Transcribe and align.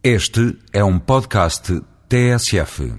Este 0.00 0.56
é 0.72 0.84
um 0.84 0.96
podcast 0.96 1.82
TSF. 2.08 2.92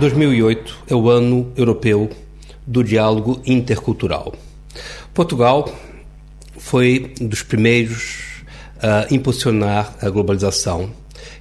(2008) 0.00 0.78
é 0.88 0.94
o 0.96 1.08
ano 1.08 1.52
europeu 1.56 2.10
do 2.66 2.82
diálogo 2.82 3.40
intercultural. 3.46 4.34
Portugal 5.14 5.72
foi 6.58 7.14
um 7.20 7.28
dos 7.28 7.44
primeiros 7.44 8.42
a 8.82 9.06
impulsionar 9.14 9.94
a 10.00 10.10
globalização 10.10 10.90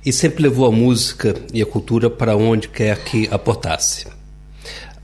e 0.05 0.11
sempre 0.11 0.43
levou 0.43 0.65
a 0.65 0.71
música 0.71 1.35
e 1.53 1.61
a 1.61 1.65
cultura 1.65 2.09
para 2.09 2.35
onde 2.35 2.67
quer 2.67 3.03
que 3.03 3.27
aportasse. 3.31 4.07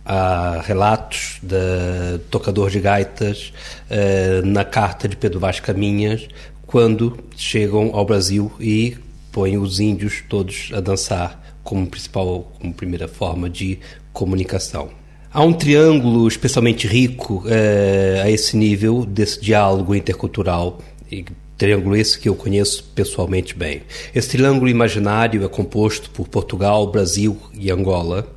Há 0.06 0.62
relatos 0.64 1.40
de 1.42 2.20
tocador 2.30 2.70
de 2.70 2.80
gaitas 2.80 3.52
eh, 3.90 4.42
na 4.44 4.64
carta 4.64 5.08
de 5.08 5.16
Pedro 5.16 5.40
Vaz 5.40 5.60
Caminhas 5.60 6.28
quando 6.68 7.18
chegam 7.36 7.92
ao 7.94 8.06
Brasil 8.06 8.52
e 8.60 8.98
põem 9.32 9.58
os 9.58 9.80
índios 9.80 10.24
todos 10.30 10.70
a 10.74 10.80
dançar 10.80 11.44
como 11.64 11.88
principal, 11.88 12.52
como 12.60 12.74
primeira 12.74 13.08
forma 13.08 13.50
de 13.50 13.80
comunicação. 14.14 14.90
Há 15.34 15.44
um 15.44 15.52
triângulo 15.52 16.28
especialmente 16.28 16.88
rico 16.88 17.44
eh, 17.48 18.22
a 18.24 18.30
esse 18.30 18.56
nível 18.56 19.06
desse 19.06 19.42
diálogo 19.42 19.94
intercultural 19.94 20.80
e 21.12 21.26
Triângulo 21.58 21.96
esse 21.96 22.20
que 22.20 22.28
eu 22.28 22.36
conheço 22.36 22.84
pessoalmente 22.96 23.56
bem. 23.56 23.84
Esse 24.14 24.30
triângulo 24.30 24.70
imaginário 24.70 25.44
é 25.44 25.48
composto 25.48 26.10
por 26.10 26.28
Portugal, 26.28 26.92
Brasil 26.92 27.38
e 27.54 27.72
Angola, 27.72 28.28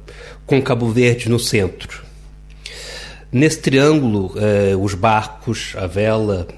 com 0.46 0.62
Cabo 0.62 0.88
Verde 0.88 1.28
no 1.28 1.38
centro. 1.38 2.04
Nesse 3.30 3.58
triângulo, 3.58 4.32
eh, 4.36 4.74
os 4.76 4.94
barcos, 4.94 5.74
a 5.76 5.86
vela 5.86 6.48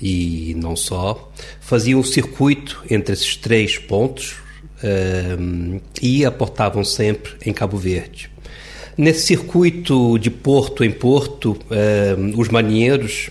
e 0.00 0.54
não 0.58 0.76
só, 0.76 1.32
faziam 1.60 2.00
o 2.00 2.04
circuito 2.04 2.82
entre 2.90 3.14
esses 3.14 3.36
três 3.36 3.78
pontos 3.78 4.36
eh, 4.82 5.36
e 6.02 6.24
aportavam 6.24 6.84
sempre 6.84 7.32
em 7.46 7.52
Cabo 7.52 7.78
Verde. 7.78 8.30
Nesse 8.98 9.28
circuito 9.28 10.18
de 10.18 10.30
porto 10.30 10.84
em 10.84 10.90
porto, 10.90 11.56
eh, 11.70 12.16
os 12.36 12.48
marinheiros 12.48 13.30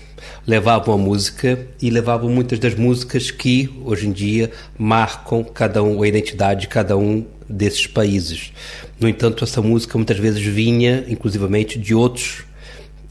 levavam 0.50 0.96
a 0.96 0.98
música 0.98 1.60
e 1.80 1.92
levavam 1.92 2.28
muitas 2.28 2.58
das 2.58 2.74
músicas 2.74 3.30
que 3.30 3.70
hoje 3.86 4.08
em 4.08 4.12
dia 4.12 4.50
marcam 4.80 5.44
cada 5.44 5.84
um 5.84 6.02
a 6.02 6.08
identidade 6.08 6.62
de 6.62 6.68
cada 6.68 6.98
um 6.98 7.24
desses 7.48 7.86
países. 7.86 8.52
No 9.00 9.08
entanto, 9.08 9.44
essa 9.44 9.62
música 9.62 9.96
muitas 9.96 10.18
vezes 10.18 10.42
vinha, 10.42 11.06
inclusivamente, 11.08 11.78
de 11.78 11.94
outros 11.94 12.46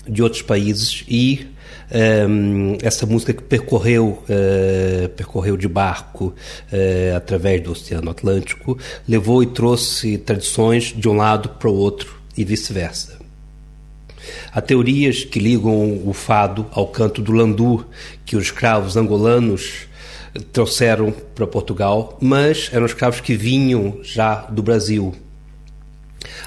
de 0.09 0.21
outros 0.23 0.43
países 0.43 1.05
e 1.07 1.47
um, 1.93 2.73
ehm, 2.73 2.79
essa 2.83 3.05
música 3.05 3.33
que 3.33 3.43
percorreu 3.43 4.25
uh, 4.25 5.09
percorreu 5.11 5.55
de 5.55 5.69
barco 5.69 6.35
uh, 6.73 7.17
através 7.17 7.63
do 7.63 7.73
Oceano 7.73 8.11
Atlântico 8.11 8.79
levou 9.07 9.43
e 9.43 9.47
trouxe 9.47 10.17
tradições 10.17 10.95
de 10.97 11.09
um 11.09 11.17
lado 11.17 11.51
para 11.51 11.69
o 11.69 11.75
outro 11.75 12.19
e 12.37 12.43
vice-versa. 12.43 13.28
Há 14.53 14.61
teorias 14.61 15.25
que 15.25 15.39
ligam 15.39 16.03
o 16.05 16.13
fado 16.13 16.67
ao 16.73 16.87
canto 16.87 17.23
do 17.23 17.33
landu, 17.33 17.87
que 18.25 18.37
os 18.37 18.45
escravos 18.45 18.97
angolanos 18.97 19.89
trouxeram 20.53 21.13
para 21.35 21.47
Portugal, 21.47 22.17
mas 22.21 22.71
eram 22.73 22.87
escravos 22.87 23.21
que 23.21 23.35
vinham 23.35 23.99
já 24.03 24.43
do 24.43 24.63
Brasil. 24.63 25.15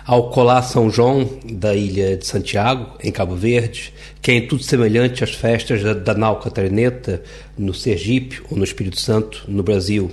Ao 0.06 0.30
colar 0.32 0.64
São 0.64 0.90
João 0.90 1.30
da 1.44 1.76
ilha 1.76 2.18
de 2.18 2.26
Santiago, 2.26 2.98
em 3.04 3.12
Cabo 3.12 3.36
Verde, 3.36 3.94
que 4.22 4.32
é 4.32 4.36
em 4.36 4.48
tudo 4.48 4.64
semelhante 4.64 5.24
às 5.24 5.32
festas 5.32 5.82
da, 6.04 6.14
Nau 6.16 6.39
Catarineta, 6.39 7.22
no 7.58 7.73
Sergipe 7.73 8.42
ou 8.50 8.58
no 8.58 8.64
Espírito 8.64 9.00
Santo, 9.00 9.44
no 9.48 9.61
Brasil 9.61 10.11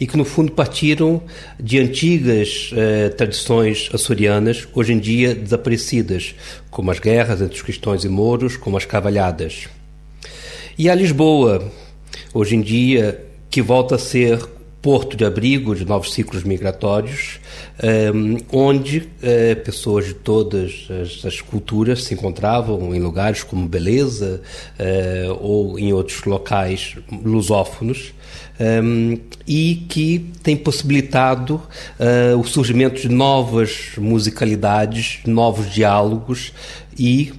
e 0.00 0.06
que 0.06 0.16
no 0.16 0.24
fundo 0.24 0.50
partiram 0.50 1.22
de 1.58 1.78
antigas 1.78 2.70
eh, 2.74 3.08
tradições 3.10 3.88
açorianas, 3.92 4.66
hoje 4.74 4.92
em 4.92 4.98
dia 4.98 5.34
desaparecidas, 5.34 6.34
como 6.70 6.90
as 6.90 6.98
guerras 6.98 7.40
entre 7.40 7.54
os 7.54 7.62
cristãos 7.62 8.04
e 8.04 8.08
mouros, 8.08 8.56
como 8.56 8.76
as 8.76 8.84
cavalhadas. 8.84 9.68
E 10.76 10.88
a 10.88 10.94
Lisboa, 10.94 11.70
hoje 12.34 12.56
em 12.56 12.62
dia, 12.62 13.24
que 13.50 13.62
volta 13.62 13.94
a 13.94 13.98
ser 13.98 14.40
porto 14.82 15.16
de 15.16 15.24
abrigo 15.24 15.74
de 15.74 15.84
novos 15.84 16.12
ciclos 16.12 16.42
migratórios, 16.42 17.38
um, 18.14 18.36
eh, 18.36 18.42
onde 18.50 18.98
uh, 18.98 19.56
pessoas 19.62 20.06
de 20.06 20.14
todas 20.14 20.88
as, 21.02 21.24
as, 21.24 21.40
culturas 21.40 22.04
se 22.04 22.14
encontravam 22.14 22.94
em 22.94 22.98
lugares 22.98 23.42
como 23.42 23.68
Beleza 23.68 24.40
uh, 24.78 25.38
ou 25.40 25.78
em 25.78 25.92
outros 25.92 26.24
locais 26.24 26.96
lusófonos, 27.22 28.14
um, 28.60 29.18
e 29.46 29.86
que 29.88 30.30
tem 30.42 30.56
possibilitado 30.56 31.54
uh, 31.54 32.38
o 32.38 32.44
surgimento 32.44 33.00
de 33.00 33.08
novas 33.08 33.92
musicalidades, 33.96 35.20
novos 35.26 35.72
diálogos 35.72 36.52
e 37.00 37.32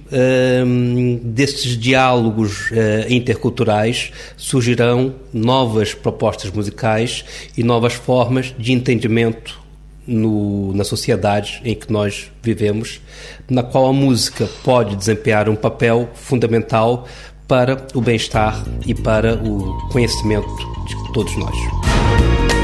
um, 0.66 1.20
desses 1.22 1.78
diálogos 1.78 2.72
uh, 2.72 2.74
interculturais 3.08 4.10
surgirão 4.36 5.14
novas 5.32 5.94
propostas 5.94 6.50
musicais 6.50 7.24
e 7.56 7.62
novas 7.62 7.92
formas 7.92 8.52
de 8.58 8.72
entendimento 8.72 9.62
no, 10.04 10.72
na 10.74 10.82
sociedade 10.82 11.62
em 11.64 11.76
que 11.76 11.92
nós 11.92 12.28
vivemos, 12.42 13.00
na 13.48 13.62
qual 13.62 13.86
a 13.86 13.92
música 13.92 14.48
pode 14.64 14.96
desempenhar 14.96 15.48
um 15.48 15.54
papel 15.54 16.10
fundamental 16.12 17.06
para 17.46 17.86
o 17.94 18.00
bem-estar 18.00 18.64
e 18.84 18.92
para 18.92 19.36
o 19.36 19.88
conhecimento 19.92 20.56
de 20.88 21.12
todos 21.12 21.36
nós. 21.36 22.61